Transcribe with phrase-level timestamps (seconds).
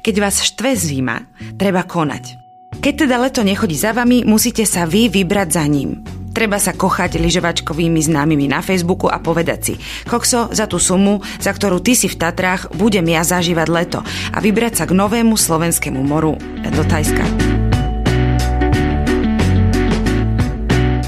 [0.00, 1.20] Keď vás štve zima,
[1.60, 2.40] treba konať.
[2.80, 6.00] Keď teda leto nechodí za vami, musíte sa vy vybrať za ním.
[6.30, 9.74] Treba sa kochať lyžovačkovými známymi na Facebooku a povedať si
[10.06, 14.00] Kokso, za tú sumu, za ktorú ty si v Tatrách, budem ja zažívať leto
[14.32, 17.59] a vybrať sa k novému slovenskému moru do Tajska.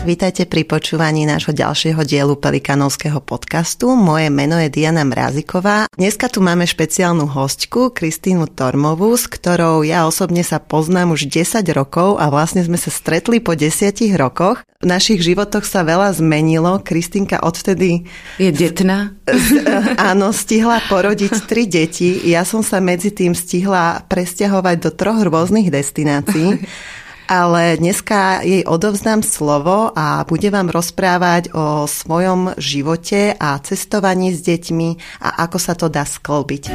[0.03, 3.95] Vítajte pri počúvaní nášho ďalšieho dielu Pelikanovského podcastu.
[3.95, 5.87] Moje meno je Diana Mráziková.
[5.95, 11.63] Dneska tu máme špeciálnu hostku, Kristínu Tormovú, s ktorou ja osobne sa poznám už 10
[11.71, 14.67] rokov a vlastne sme sa stretli po 10 rokoch.
[14.83, 16.83] V našich životoch sa veľa zmenilo.
[16.83, 18.03] Kristínka odvtedy...
[18.43, 19.15] Je detná?
[20.11, 22.19] Áno, stihla porodiť tri deti.
[22.27, 26.59] Ja som sa medzi tým stihla presťahovať do troch rôznych destinácií
[27.33, 34.45] ale dneska jej odovzdám slovo a bude vám rozprávať o svojom živote a cestovaní s
[34.45, 34.89] deťmi
[35.25, 36.69] a ako sa to dá sklbiť.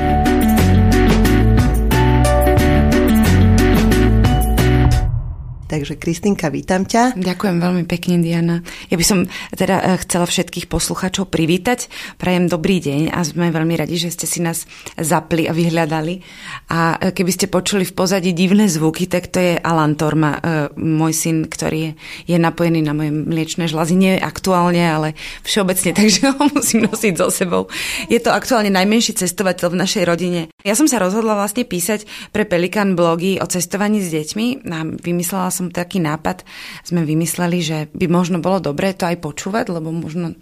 [5.68, 7.20] Takže Kristinka, vítam ťa.
[7.20, 8.64] Ďakujem veľmi pekne, Diana.
[8.88, 9.20] Ja by som
[9.52, 11.92] teda eh, chcela všetkých posluchačov privítať.
[12.16, 14.64] Prajem dobrý deň a sme veľmi radi, že ste si nás
[14.96, 16.24] zapli a vyhľadali.
[16.72, 20.72] A eh, keby ste počuli v pozadí divné zvuky, tak to je Alan Torma, eh,
[20.80, 24.00] môj syn, ktorý je napojený na moje mliečne žlazy.
[24.00, 27.68] Nie aktuálne, ale všeobecne, takže ho musím nosiť so sebou.
[28.08, 30.48] Je to aktuálne najmenší cestovateľ v našej rodine.
[30.68, 32.04] Ja som sa rozhodla vlastne písať
[32.36, 36.44] pre Pelikan blogy o cestovaní s deťmi a vymyslela som taký nápad,
[36.84, 40.36] sme vymysleli, že by možno bolo dobré to aj počúvať, lebo možno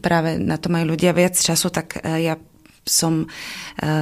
[0.00, 2.40] práve na to majú ľudia viac času, tak e, ja
[2.80, 3.26] som e,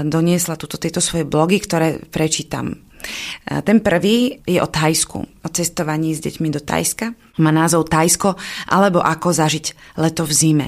[0.07, 2.71] doniesla tuto, tieto svoje blogy, ktoré prečítam.
[2.71, 7.11] E, ten prvý je o Tajsku, o cestovaní s deťmi do Tajska.
[7.43, 8.39] Má názov Tajsko,
[8.71, 10.67] alebo ako zažiť leto v zime.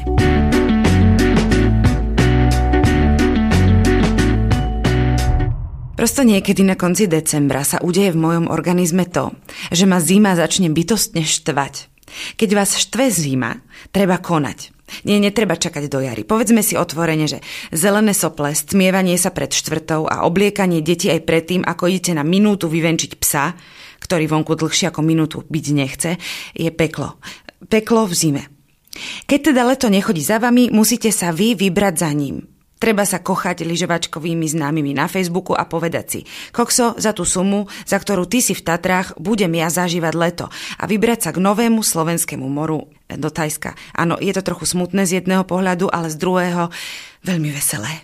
[6.03, 9.31] Prosto niekedy na konci decembra sa udeje v mojom organizme to,
[9.71, 11.87] že ma zima začne bytostne štvať.
[12.35, 13.63] Keď vás štve zima,
[13.95, 14.75] treba konať.
[15.07, 16.27] Nie, netreba čakať do jary.
[16.27, 17.39] Povedzme si otvorene, že
[17.71, 22.67] zelené sople, stmievanie sa pred štvrtou a obliekanie detí aj predtým, ako idete na minútu
[22.67, 23.55] vyvenčiť psa,
[24.03, 26.19] ktorý vonku dlhšie ako minútu byť nechce,
[26.51, 27.15] je peklo.
[27.71, 28.43] Peklo v zime.
[29.31, 32.52] Keď teda leto nechodí za vami, musíte sa vy vybrať za ním.
[32.83, 36.21] Treba sa kochať lyžovačkovými známymi na Facebooku a povedať si,
[36.51, 40.85] kokso, za tú sumu, za ktorú ty si v Tatrách, budem ja zažívať leto a
[40.91, 43.79] vybrať sa k novému slovenskému moru do Tajska.
[43.95, 46.75] Áno, je to trochu smutné z jedného pohľadu, ale z druhého
[47.23, 48.03] veľmi veselé.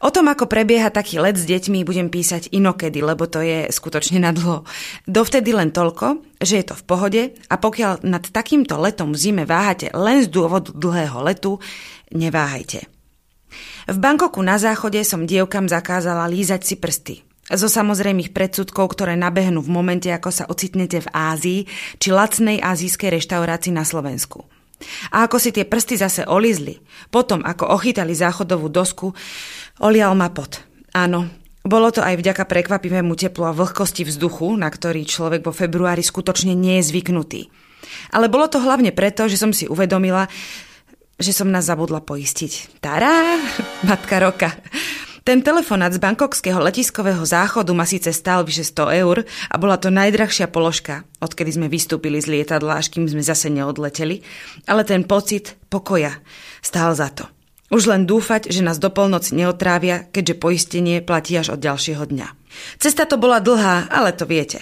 [0.00, 4.16] O tom, ako prebieha taký let s deťmi, budem písať inokedy, lebo to je skutočne
[4.16, 4.64] na dlho.
[5.04, 9.44] Dovtedy len toľko, že je to v pohode a pokiaľ nad takýmto letom v zime
[9.44, 11.60] váhate len z dôvodu dlhého letu,
[12.16, 12.88] neváhajte.
[13.84, 17.14] V Bankoku na záchode som dievkam zakázala lízať si prsty.
[17.44, 21.60] Zo samozrejmých predsudkov, ktoré nabehnú v momente, ako sa ocitnete v Ázii
[22.00, 24.48] či lacnej azijskej reštaurácii na Slovensku.
[25.12, 26.80] A ako si tie prsty zase olizli,
[27.12, 29.12] potom ako ochytali záchodovú dosku,
[29.84, 30.64] olial ma pot.
[30.96, 31.28] Áno,
[31.64, 36.52] bolo to aj vďaka prekvapivému teplu a vlhkosti vzduchu, na ktorý človek vo februári skutočne
[36.52, 37.48] nie je zvyknutý.
[38.12, 40.28] Ale bolo to hlavne preto, že som si uvedomila,
[41.18, 42.82] že som nás zabudla poistiť.
[42.82, 43.38] Tará,
[43.86, 44.50] matka roka.
[45.24, 49.88] Ten telefonát z bankokského letiskového záchodu ma síce stál vyše 100 eur a bola to
[49.88, 54.20] najdrahšia položka, odkedy sme vystúpili z lietadla, až kým sme zase neodleteli,
[54.68, 56.20] ale ten pocit pokoja
[56.60, 57.24] stál za to.
[57.72, 62.28] Už len dúfať, že nás do polnoci neotrávia, keďže poistenie platí až od ďalšieho dňa.
[62.76, 64.60] Cesta to bola dlhá, ale to viete.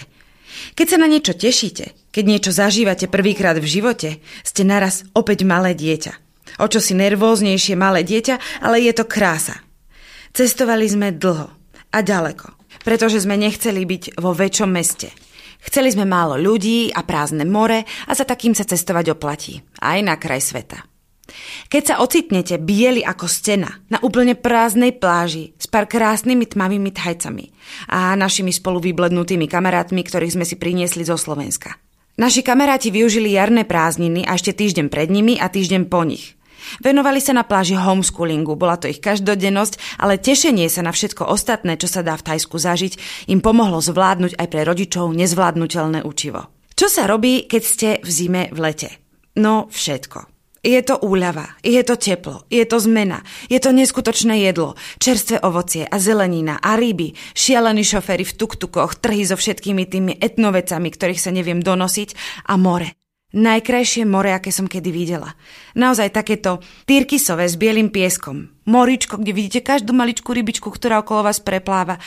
[0.79, 4.09] Keď sa na niečo tešíte, keď niečo zažívate prvýkrát v živote,
[4.47, 6.22] ste naraz opäť malé dieťa.
[6.61, 9.61] O čo si nervóznejšie malé dieťa, ale je to krása.
[10.33, 11.47] Cestovali sme dlho
[11.93, 15.13] a ďaleko, pretože sme nechceli byť vo väčšom meste.
[15.63, 19.63] Chceli sme málo ľudí a prázdne more a za takým sa cestovať oplatí.
[19.79, 20.83] Aj na kraj sveta.
[21.71, 27.55] Keď sa ocitnete bieli ako stena na úplne prázdnej pláži s pár krásnymi tmavými thajcami
[27.89, 31.79] a našimi spolu vyblednutými kamarátmi, ktorých sme si priniesli zo Slovenska.
[32.19, 36.37] Naši kamaráti využili jarné prázdniny a ešte týždeň pred nimi a týždeň po nich.
[36.81, 41.75] Venovali sa na pláži homeschoolingu, bola to ich každodennosť, ale tešenie sa na všetko ostatné,
[41.77, 46.49] čo sa dá v Tajsku zažiť, im pomohlo zvládnuť aj pre rodičov nezvládnutelné učivo.
[46.73, 48.89] Čo sa robí, keď ste v zime v lete?
[49.37, 50.33] No, všetko.
[50.63, 53.19] Je to úľava, je to teplo, je to zmena,
[53.51, 59.27] je to neskutočné jedlo, čerstvé ovocie a zelenina a ryby, šialení šoféry v tuktukoch, trhy
[59.27, 62.15] so všetkými tými etnovecami, ktorých sa neviem donosiť
[62.47, 63.02] a more.
[63.33, 65.33] Najkrajšie more, aké som kedy videla.
[65.73, 68.53] Naozaj takéto tyrkysové s bielým pieskom.
[68.69, 71.97] Moričko, kde vidíte každú maličkú rybičku, ktorá okolo vás prepláva.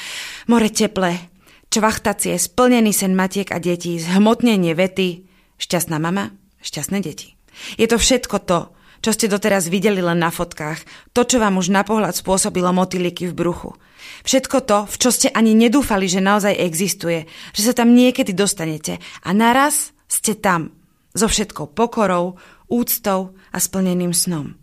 [0.47, 1.19] More teplé,
[1.67, 5.27] čvachtacie, splnený sen matiek a detí, zhmotnenie vety.
[5.59, 6.31] Šťastná mama,
[6.63, 7.35] šťastné deti.
[7.75, 8.71] Je to všetko to,
[9.03, 13.27] čo ste doteraz videli len na fotkách, to, čo vám už na pohľad spôsobilo motýliky
[13.27, 13.75] v bruchu.
[14.23, 19.03] Všetko to, v čo ste ani nedúfali, že naozaj existuje, že sa tam niekedy dostanete
[19.27, 20.71] a naraz ste tam,
[21.17, 22.37] so všetkou pokorou,
[22.69, 24.55] úctou a splneným snom.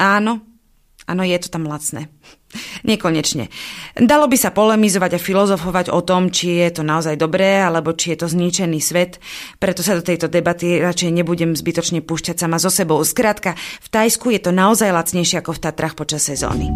[0.00, 0.40] Áno,
[1.04, 2.08] áno, je to tam lacné.
[2.88, 3.52] Nekonečne.
[3.98, 8.16] Dalo by sa polemizovať a filozofovať o tom, či je to naozaj dobré, alebo či
[8.16, 9.20] je to zničený svet,
[9.60, 13.04] preto sa do tejto debaty radšej nebudem zbytočne púšťať sama so sebou.
[13.04, 16.72] Skrátka, v Tajsku je to naozaj lacnejšie ako v Tatrach počas sezóny.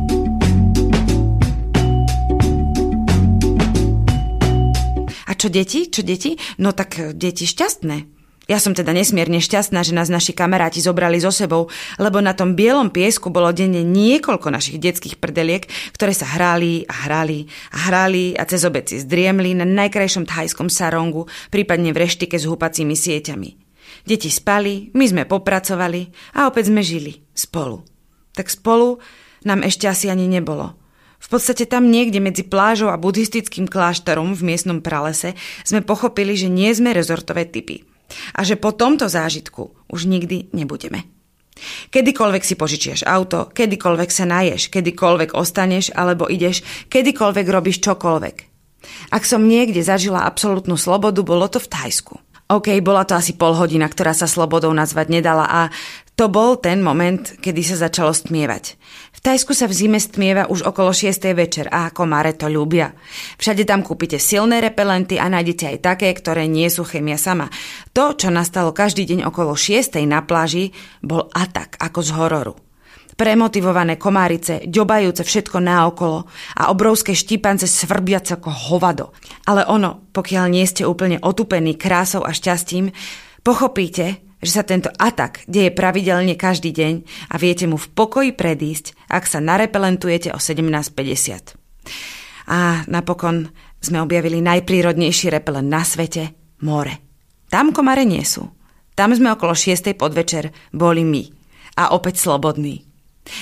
[5.25, 5.89] A čo deti?
[5.89, 6.37] Čo deti?
[6.61, 8.22] No tak deti šťastné.
[8.51, 11.71] Ja som teda nesmierne šťastná, že nás naši kamaráti zobrali so sebou,
[12.03, 17.07] lebo na tom bielom piesku bolo denne niekoľko našich detských prdeliek, ktoré sa hrali a
[17.07, 22.51] hrali a hrali a cez obeci zdriemli na najkrajšom thajskom sarongu, prípadne v reštike s
[22.51, 23.51] húpacími sieťami.
[24.03, 27.87] Deti spali, my sme popracovali a opäť sme žili spolu.
[28.35, 28.99] Tak spolu
[29.47, 30.75] nám ešte asi ani nebolo.
[31.23, 36.51] V podstate tam niekde medzi plážou a buddhistickým kláštorom v miestnom pralese sme pochopili, že
[36.51, 37.87] nie sme rezortové typy
[38.33, 41.09] a že po tomto zážitku už nikdy nebudeme.
[41.93, 48.37] Kedykoľvek si požičieš auto, kedykoľvek sa naješ, kedykoľvek ostaneš alebo ideš, kedykoľvek robíš čokoľvek.
[49.15, 52.15] Ak som niekde zažila absolútnu slobodu, bolo to v Thajsku.
[52.51, 55.61] OK, bola to asi pol hodina, ktorá sa slobodou nazvať nedala a
[56.23, 58.79] to bol ten moment, kedy sa začalo stmievať.
[59.11, 61.11] V Tajsku sa v zime stmieva už okolo 6.
[61.35, 62.95] večer a komáre to ľúbia.
[63.43, 67.51] Všade tam kúpite silné repelenty a nájdete aj také, ktoré nie sú chemia sama.
[67.91, 69.99] To, čo nastalo každý deň okolo 6.
[70.07, 70.71] na pláži,
[71.03, 72.55] bol atak ako z hororu
[73.13, 76.27] premotivované komárice, ďobajúce všetko naokolo
[76.59, 79.15] a obrovské štípance svrbiace ako hovado.
[79.47, 82.91] Ale ono, pokiaľ nie ste úplne otupení krásou a šťastím,
[83.47, 86.95] pochopíte, že sa tento atak deje pravidelne každý deň
[87.31, 91.55] a viete mu v pokoji predísť, ak sa narepelentujete o 17.50.
[92.51, 96.35] A napokon sme objavili najprírodnejší repelent na svete–
[96.67, 96.99] more.
[97.47, 98.51] Tam komare nie sú.
[98.99, 99.95] Tam sme okolo 6.
[99.95, 101.23] podvečer boli my.
[101.79, 102.85] A opäť slobodní.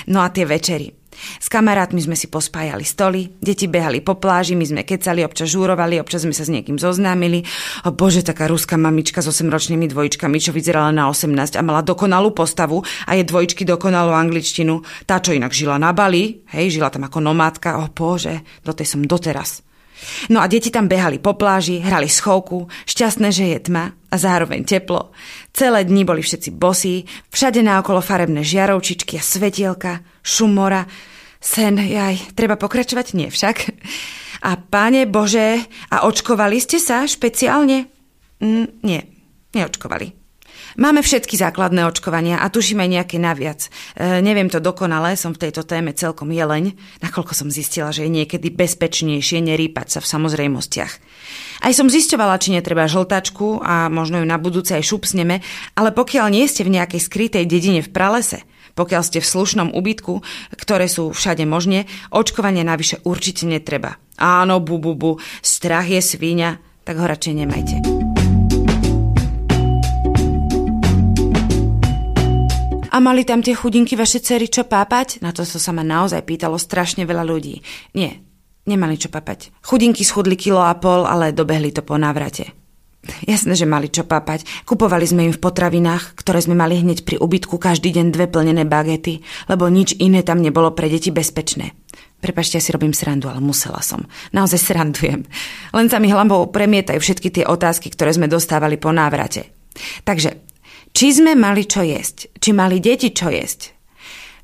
[0.06, 0.99] No a tie večery.
[1.38, 6.00] S kamarátmi sme si pospájali stoly, deti behali po pláži, my sme kecali, občas žúrovali,
[6.00, 7.44] občas sme sa s niekým zoznámili.
[7.86, 12.32] O bože, taká ruská mamička s 8-ročnými dvojčkami, čo vyzerala na 18 a mala dokonalú
[12.32, 14.82] postavu a je dvojčky dokonalú angličtinu.
[15.04, 18.96] Tá, čo inak žila na Bali, hej, žila tam ako nomádka, o bože, do tej
[18.96, 19.62] som doteraz.
[20.32, 24.64] No a deti tam behali po pláži, hrali schovku, šťastné, že je tma a zároveň
[24.64, 25.12] teplo.
[25.52, 30.88] Celé dni boli všetci bosí, všade naokolo farebné žiarovčičky a svetielka, šum mora.
[31.40, 33.16] Sen, jaj, treba pokračovať?
[33.16, 33.72] Nie však.
[34.44, 37.88] A páne Bože, a očkovali ste sa špeciálne?
[38.44, 39.00] Mm, nie,
[39.56, 40.20] neočkovali.
[40.78, 43.66] Máme všetky základné očkovania a tuším aj nejaké naviac.
[43.66, 48.12] E, neviem to dokonale, som v tejto téme celkom jeleň, nakoľko som zistila, že je
[48.12, 50.92] niekedy bezpečnejšie nerýpať sa v samozrejmostiach.
[51.66, 55.42] Aj som zisťovala, či netreba žltačku a možno ju na budúce aj šupsneme,
[55.74, 60.20] ale pokiaľ nie ste v nejakej skrytej dedine v pralese, pokiaľ ste v slušnom ubytku,
[60.54, 63.96] ktoré sú všade možne, očkovanie navyše určite netreba.
[64.20, 67.76] Áno, bu, bu, bu, strach je svíňa, tak ho radšej nemajte.
[72.90, 75.22] A mali tam tie chudinky vaše cery čo pápať?
[75.22, 77.62] Na to sa ma naozaj pýtalo strašne veľa ľudí.
[77.94, 78.18] Nie,
[78.66, 79.54] nemali čo pápať.
[79.62, 82.59] Chudinky schudli kilo a pol, ale dobehli to po návrate.
[83.00, 84.44] Jasné, že mali čo pápať.
[84.68, 88.68] Kupovali sme im v potravinách, ktoré sme mali hneď pri ubytku každý deň dve plnené
[88.68, 91.72] bagety, lebo nič iné tam nebolo pre deti bezpečné.
[92.20, 94.04] Prepašte, ja si robím srandu, ale musela som.
[94.36, 95.24] Naozaj srandujem.
[95.72, 99.48] Len sa mi hlavou premietajú všetky tie otázky, ktoré sme dostávali po návrate.
[100.04, 100.36] Takže
[100.92, 103.72] či sme mali čo jesť, či mali deti čo jesť.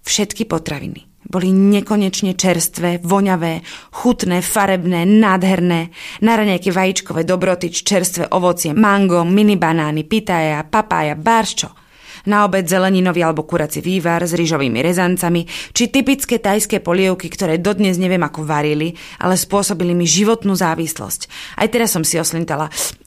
[0.00, 5.90] Všetky potraviny boli nekonečne čerstvé, voňavé, chutné, farebné, nádherné.
[6.22, 11.70] Na raňajky vajíčkové dobrotyč, čerstvé ovocie, mango, mini banány, pitaja, papája, barščo.
[12.26, 18.02] Na obed zeleninový alebo kurací vývar s rýžovými rezancami, či typické tajské polievky, ktoré dodnes
[18.02, 21.30] neviem ako varili, ale spôsobili mi životnú závislosť.
[21.54, 22.66] Aj teraz som si oslintala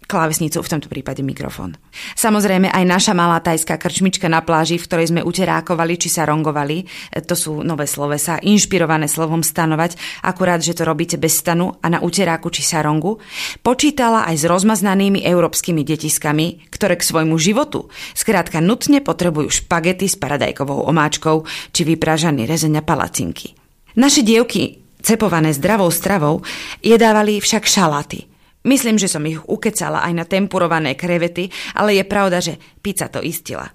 [0.10, 1.78] klávesnicu, v tomto prípade mikrofón.
[2.18, 6.90] Samozrejme aj naša malá tajská krčmička na pláži, v ktorej sme uterákovali či sa rongovali,
[7.30, 9.94] to sú nové slovesa, inšpirované slovom stanovať,
[10.26, 13.22] akurát, že to robíte bez stanu a na uteráku či sarongu,
[13.62, 20.18] počítala aj s rozmaznanými európskymi detiskami, ktoré k svojmu životu skrátka nutne potrebujú špagety s
[20.18, 23.54] paradajkovou omáčkou či vypražaný rezeň a palacinky.
[23.94, 26.42] Naše dievky, cepované zdravou stravou,
[26.82, 28.26] jedávali však šalaty–
[28.68, 33.24] Myslím, že som ich ukecala aj na tempurované krevety, ale je pravda, že pizza to
[33.24, 33.72] istila.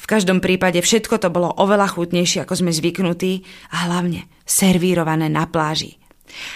[0.00, 3.42] V každom prípade všetko to bolo oveľa chutnejšie, ako sme zvyknutí
[3.74, 5.98] a hlavne servírované na pláži.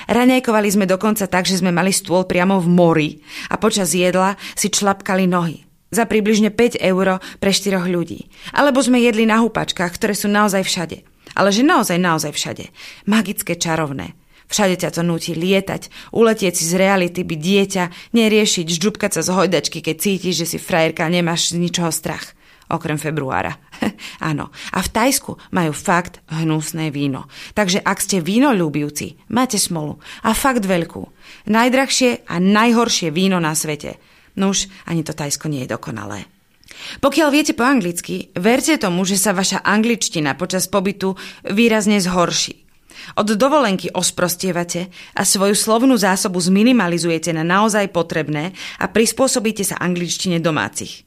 [0.08, 3.10] Raňajkovali sme dokonca tak, že sme mali stôl priamo v mori
[3.52, 5.66] a počas jedla si člapkali nohy.
[5.92, 8.26] Za približne 5 eur pre 4 ľudí.
[8.56, 10.98] Alebo sme jedli na húpačkách, ktoré sú naozaj všade.
[11.36, 12.64] Ale že naozaj, naozaj všade.
[13.06, 14.16] Magické, čarovné.
[14.46, 17.84] Všade ťa to nutí lietať, uletieť si z reality, byť dieťa,
[18.14, 22.36] neriešiť, ždžubkať sa z hojdačky, keď cítiš, že si frajerka nemáš z ničoho strach.
[22.66, 23.62] Okrem februára.
[24.18, 24.50] Áno.
[24.74, 27.30] A v Tajsku majú fakt hnusné víno.
[27.54, 30.02] Takže ak ste víno ľúbivci, máte smolu.
[30.26, 31.06] A fakt veľkú.
[31.46, 34.02] Najdrahšie a najhoršie víno na svete.
[34.34, 36.26] Nuž, ani to Tajsko nie je dokonalé.
[36.98, 41.14] Pokiaľ viete po anglicky, verte tomu, že sa vaša angličtina počas pobytu
[41.46, 42.65] výrazne zhorší.
[43.14, 48.50] Od dovolenky osprostievate a svoju slovnú zásobu zminimalizujete na naozaj potrebné
[48.82, 51.06] a prispôsobíte sa angličtine domácich.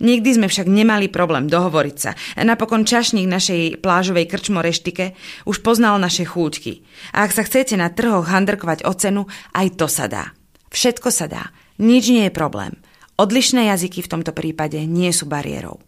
[0.00, 2.16] Nikdy sme však nemali problém dohovoriť sa.
[2.40, 6.82] Napokon čašník našej plážovej krčmoreštike už poznal naše chúťky.
[7.12, 9.22] A ak sa chcete na trhoch handrkovať o cenu,
[9.52, 10.32] aj to sa dá.
[10.72, 11.52] Všetko sa dá.
[11.76, 12.72] Nič nie je problém.
[13.16, 15.80] Odlišné jazyky v tomto prípade nie sú bariérou.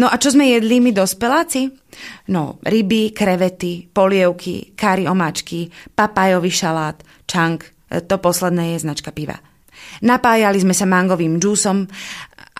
[0.00, 1.68] No a čo sme jedli my dospeláci?
[2.32, 6.96] No, ryby, krevety, polievky, kari omáčky, papajový šalát,
[7.28, 9.36] čank, to posledné je značka piva.
[10.00, 11.84] Napájali sme sa mangovým džúsom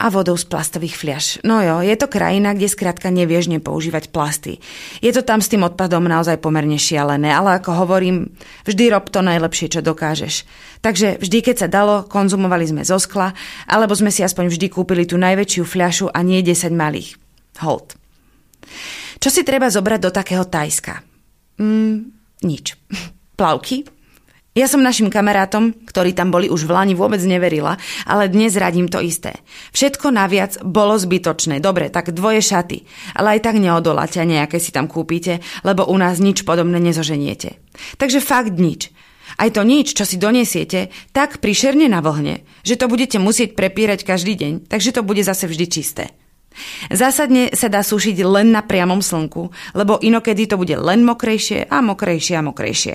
[0.01, 1.27] a vodou z plastových fliaž.
[1.45, 4.57] No jo, je to krajina, kde skrátka nevieš nepoužívať plasty.
[5.05, 8.33] Je to tam s tým odpadom naozaj pomerne šialené, ale ako hovorím,
[8.65, 10.49] vždy rob to najlepšie, čo dokážeš.
[10.81, 13.37] Takže vždy, keď sa dalo, konzumovali sme zo skla,
[13.69, 17.21] alebo sme si aspoň vždy kúpili tú najväčšiu fľašu a nie 10 malých.
[17.61, 18.01] Hold.
[19.21, 21.05] Čo si treba zobrať do takého Tajska?
[21.61, 22.09] Mm,
[22.49, 22.73] nič.
[23.39, 24.00] Plavky,
[24.51, 28.91] ja som našim kamarátom, ktorí tam boli už v Lani, vôbec neverila, ale dnes radím
[28.91, 29.39] to isté.
[29.71, 31.63] Všetko naviac bolo zbytočné.
[31.63, 32.83] Dobre, tak dvoje šaty,
[33.15, 37.63] ale aj tak neodoláte a nejaké si tam kúpite, lebo u nás nič podobné nezoženiete.
[37.95, 38.91] Takže fakt nič.
[39.39, 44.03] Aj to nič, čo si donesiete, tak prišerne na vlhne, že to budete musieť prepírať
[44.03, 46.05] každý deň, takže to bude zase vždy čisté.
[46.91, 51.79] Zásadne sa dá sušiť len na priamom slnku, lebo inokedy to bude len mokrejšie a
[51.79, 52.95] mokrejšie a mokrejšie.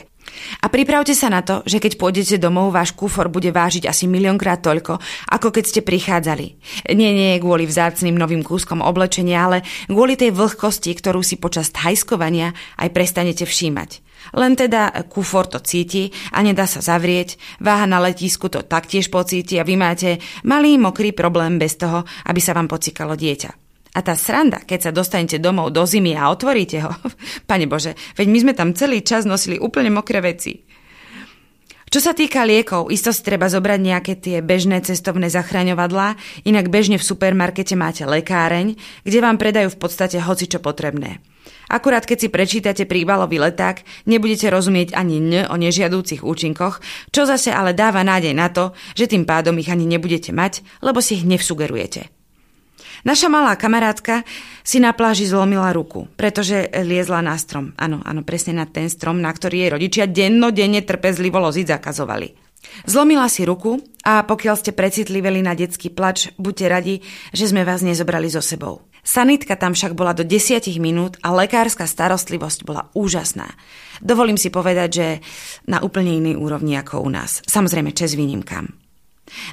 [0.63, 4.62] A pripravte sa na to, že keď pôjdete domov, váš kufor bude vážiť asi miliónkrát
[4.62, 5.00] toľko,
[5.32, 6.48] ako keď ste prichádzali.
[6.94, 9.58] Nie, nie kvôli vzácným novým kúskom oblečenia, ale
[9.89, 14.06] kvôli tej vlhkosti, ktorú si počas thajskovania aj prestanete všímať.
[14.34, 19.62] Len teda kufor to cíti a nedá sa zavrieť, váha na letisku to taktiež pocíti
[19.62, 23.64] a vy máte malý mokrý problém bez toho, aby sa vám pocikalo dieťa.
[23.96, 26.92] A tá sranda, keď sa dostanete domov do zimy a otvoríte ho,
[27.50, 30.68] pane Bože, veď my sme tam celý čas nosili úplne mokré veci.
[31.86, 37.00] Čo sa týka liekov, isto si treba zobrať nejaké tie bežné cestovné zachraňovadlá, inak bežne
[37.00, 38.75] v supermarkete máte lekáreň,
[39.08, 41.24] kde vám predajú v podstate hoci čo potrebné.
[41.72, 47.54] Akurát keď si prečítate príbalový leták, nebudete rozumieť ani n o nežiadúcich účinkoch, čo zase
[47.54, 51.25] ale dáva nádej na to, že tým pádom ich ani nebudete mať, lebo si ich
[51.25, 52.14] nevsugerujete.
[53.05, 54.25] Naša malá kamarátka
[54.65, 57.77] si na pláži zlomila ruku, pretože liezla na strom.
[57.77, 62.33] Áno, áno, presne na ten strom, na ktorý jej rodičia dennodenne trpezlivo loziť zakazovali.
[62.89, 66.95] Zlomila si ruku a pokiaľ ste precitliveli na detský plač, buďte radi,
[67.29, 68.89] že sme vás nezobrali so sebou.
[69.05, 73.53] Sanitka tam však bola do 10 minút a lekárska starostlivosť bola úžasná.
[74.01, 75.07] Dovolím si povedať, že
[75.69, 77.45] na úplne inej úrovni ako u nás.
[77.45, 78.65] Samozrejme, čes výnimkám.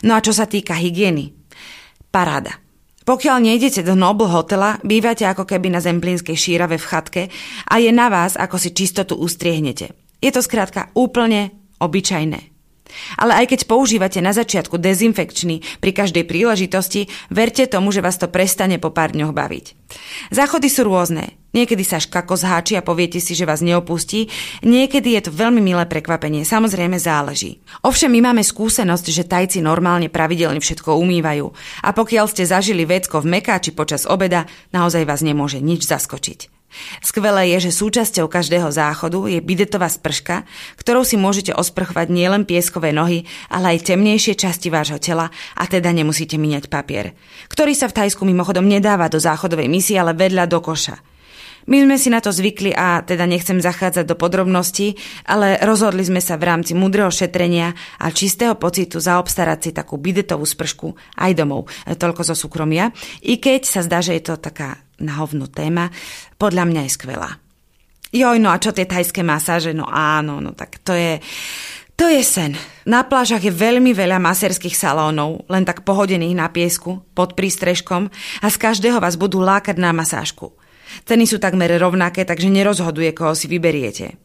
[0.08, 1.36] No a čo sa týka hygieny,
[2.08, 2.56] paráda.
[3.02, 7.22] Pokiaľ nejdete do Noble hotela, bývate ako keby na zemplínskej šírave v chatke
[7.66, 9.90] a je na vás, ako si čistotu ustriehnete.
[10.22, 11.50] Je to skrátka úplne
[11.82, 12.51] obyčajné.
[13.16, 18.30] Ale aj keď používate na začiatku dezinfekčný pri každej príležitosti, verte tomu, že vás to
[18.30, 19.66] prestane po pár dňoch baviť.
[20.32, 21.36] Záchody sú rôzne.
[21.52, 24.32] Niekedy sa škako zháči a poviete si, že vás neopustí,
[24.64, 27.60] niekedy je to veľmi milé prekvapenie, samozrejme záleží.
[27.84, 31.52] Ovšem my máme skúsenosť, že tajci normálne pravidelne všetko umývajú
[31.84, 36.61] a pokiaľ ste zažili vecko v mekáči počas obeda, naozaj vás nemôže nič zaskočiť.
[37.04, 40.48] Skvelé je, že súčasťou každého záchodu je bidetová sprška,
[40.80, 45.92] ktorou si môžete osprchovať nielen pieskové nohy, ale aj temnejšie časti vášho tela a teda
[45.92, 47.12] nemusíte míňať papier,
[47.52, 51.12] ktorý sa v Tajsku mimochodom nedáva do záchodovej misie, ale vedľa do koša.
[51.62, 54.98] My sme si na to zvykli a teda nechcem zachádzať do podrobností,
[55.30, 57.70] ale rozhodli sme sa v rámci múdreho šetrenia
[58.02, 60.90] a čistého pocitu zaobstarať si takú bidetovú spršku
[61.22, 61.70] aj domov.
[61.86, 62.90] Toľko zo súkromia.
[63.22, 65.90] I keď sa zdá, že je to taká nahovnú téma,
[66.38, 67.30] podľa mňa je skvelá.
[68.12, 69.72] Joj, no a čo tie tajské masáže?
[69.72, 71.18] No áno, no tak to je...
[71.92, 72.56] To je sen.
[72.88, 78.08] Na plážach je veľmi veľa maserských salónov, len tak pohodených na piesku, pod prístrežkom
[78.40, 80.56] a z každého vás budú lákať na masážku.
[81.04, 84.18] Ceny sú takmer rovnaké, takže nerozhoduje, koho si vyberiete.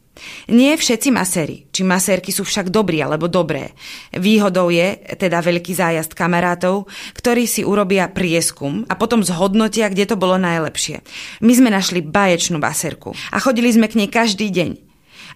[0.49, 3.75] Nie všetci maséri, či masérky sú však dobrí alebo dobré.
[4.15, 10.15] Výhodou je teda veľký zájazd kamarátov, ktorí si urobia prieskum a potom zhodnotia, kde to
[10.15, 11.03] bolo najlepšie.
[11.43, 14.86] My sme našli baječnú masérku a chodili sme k nej každý deň.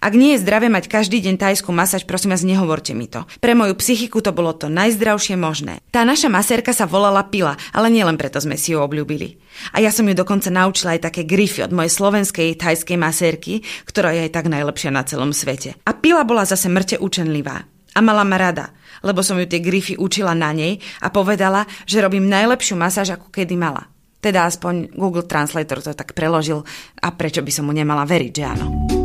[0.02, 3.22] Ak nie je zdravé mať každý deň tajskú masáž, prosím vás, nehovorte mi to.
[3.38, 5.78] Pre moju psychiku to bolo to najzdravšie možné.
[5.94, 9.38] Tá naša masérka sa volala Pila, ale nielen preto sme si ju obľúbili.
[9.78, 14.10] A ja som ju dokonca naučila aj také grify od mojej slovenskej tajskej masérky, ktorá
[14.18, 15.78] je aj tak najlepšia na celom svete.
[15.86, 17.62] A Pila bola zase mŕte učenlivá.
[17.94, 18.74] A mala ma rada,
[19.06, 23.30] lebo som ju tie grify učila na nej a povedala, že robím najlepšiu masáž, ako
[23.30, 23.86] kedy mala.
[24.18, 26.66] Teda aspoň Google Translator to tak preložil
[27.06, 29.01] a prečo by som mu nemala veriť, že áno.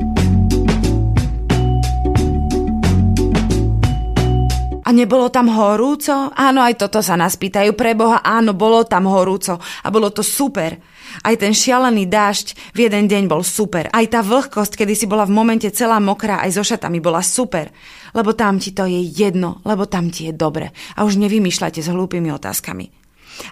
[4.86, 6.30] A nebolo tam horúco?
[6.30, 7.74] Áno, aj toto sa nás pýtajú.
[7.74, 9.58] Preboha, áno, bolo tam horúco.
[9.58, 10.78] A bolo to super.
[11.26, 13.90] Aj ten šialený dážď v jeden deň bol super.
[13.90, 17.74] Aj tá vlhkosť, kedy si bola v momente celá mokrá, aj so šatami, bola super.
[18.14, 20.70] Lebo tam ti to je jedno, lebo tam ti je dobre.
[20.94, 22.86] A už nevymýšľate s hlúpými otázkami.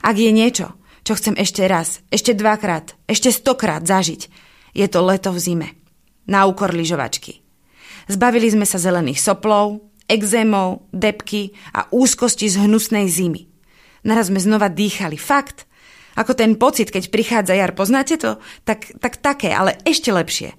[0.07, 4.31] Ak je niečo, čo chcem ešte raz, ešte dvakrát, ešte stokrát zažiť,
[4.71, 5.69] je to leto v zime.
[6.31, 7.43] Na úkor lyžovačky.
[8.07, 13.49] Zbavili sme sa zelených soplov, exémov, depky a úzkosti z hnusnej zimy.
[14.05, 15.17] Naraz sme znova dýchali.
[15.17, 15.65] Fakt.
[16.15, 18.39] Ako ten pocit, keď prichádza jar, poznáte to?
[18.63, 20.55] Tak, tak také, ale ešte lepšie.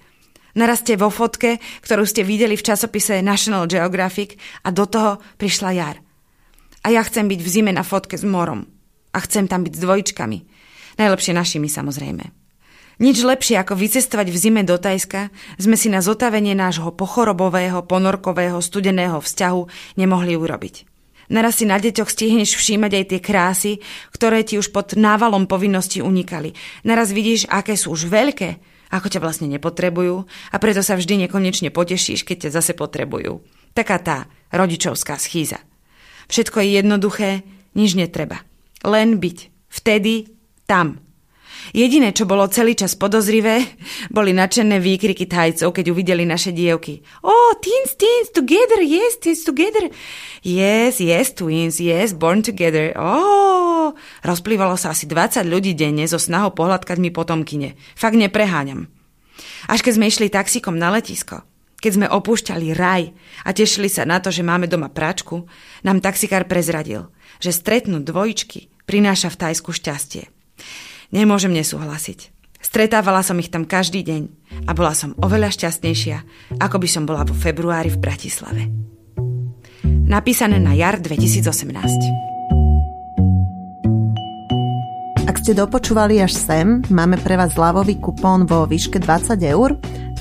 [0.56, 5.70] Naraz ste vo fotke, ktorú ste videli v časopise National Geographic a do toho prišla
[5.76, 5.96] jar.
[6.84, 8.64] A ja chcem byť v zime na fotke s morom.
[9.12, 10.38] A chcem tam byť s dvojčkami.
[10.96, 12.45] Najlepšie našimi samozrejme.
[12.96, 15.28] Nič lepšie ako vycestovať v zime do Tajska
[15.60, 19.60] sme si na zotavenie nášho pochorobového, ponorkového, studeného vzťahu
[20.00, 20.88] nemohli urobiť.
[21.28, 23.72] Naraz si na deťoch stihneš všímať aj tie krásy,
[24.16, 26.56] ktoré ti už pod návalom povinnosti unikali.
[26.88, 28.62] Naraz vidíš, aké sú už veľké,
[28.94, 33.44] ako ťa vlastne nepotrebujú a preto sa vždy nekonečne potešíš, keď ťa zase potrebujú.
[33.76, 34.16] Taká tá
[34.54, 35.60] rodičovská schýza.
[36.32, 37.30] Všetko je jednoduché,
[37.76, 38.40] nič netreba.
[38.86, 39.38] Len byť.
[39.68, 40.32] Vtedy,
[40.64, 41.05] tam.
[41.74, 43.64] Jediné, čo bolo celý čas podozrivé,
[44.14, 47.02] boli nadšené výkriky tajcov, keď uvideli naše dievky.
[47.26, 49.90] Oh, teens, teens, together, yes, teens, together.
[50.46, 52.94] Yes, yes, twins, yes, born together.
[52.94, 57.74] Oh, rozplývalo sa asi 20 ľudí denne so snahou pohľadkať mi potomkyne.
[57.98, 58.86] Fakt nepreháňam.
[59.66, 61.42] Až keď sme išli taxikom na letisko,
[61.82, 63.12] keď sme opúšťali raj
[63.44, 65.44] a tešili sa na to, že máme doma práčku,
[65.84, 70.30] nám taxikár prezradil, že stretnúť dvojičky prináša v Tajsku šťastie.
[71.16, 72.28] Nemôžem nesúhlasiť.
[72.60, 74.28] Stretávala som ich tam každý deň
[74.68, 76.20] a bola som oveľa šťastnejšia,
[76.60, 78.68] ako by som bola vo februári v Bratislave.
[80.04, 81.72] Napísané na jar 2018.
[85.24, 89.72] Ak ste dopočúvali až sem, máme pre vás zľavový kupón vo výške 20 eur,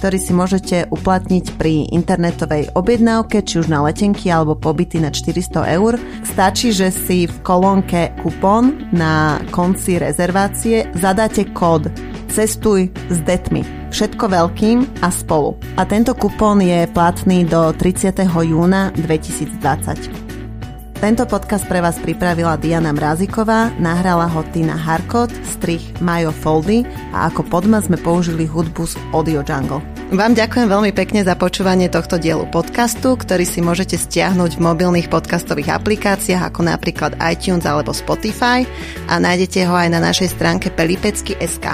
[0.05, 5.65] ktorý si môžete uplatniť pri internetovej objednávke, či už na letenky alebo pobyty na 400
[5.81, 5.97] eur.
[6.21, 11.89] Stačí, že si v kolónke kupón na konci rezervácie zadáte kód
[12.29, 13.65] Cestuj s detmi.
[13.89, 15.57] Všetko veľkým a spolu.
[15.73, 18.29] A tento kupón je platný do 30.
[18.29, 21.01] júna 2020.
[21.01, 27.33] Tento podcast pre vás pripravila Diana Mráziková, nahrala ho Tina Harkot, strich Majo Foldy a
[27.33, 29.94] ako podma sme použili hudbu z Audio Jungle.
[30.05, 35.09] Vám ďakujem veľmi pekne za počúvanie tohto dielu podcastu, ktorý si môžete stiahnuť v mobilných
[35.09, 38.69] podcastových aplikáciách ako napríklad iTunes alebo Spotify
[39.09, 41.65] a nájdete ho aj na našej stránke pelipecky.sk.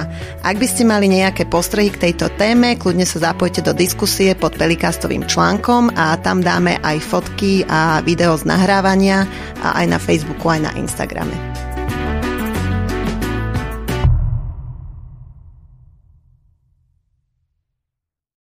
[0.48, 4.56] Ak by ste mali nejaké postrehy k tejto téme, kľudne sa zapojte do diskusie pod
[4.56, 9.28] pelikastovým článkom a tam dáme aj fotky a video z nahrávania
[9.60, 11.51] a aj na Facebooku, aj na Instagrame.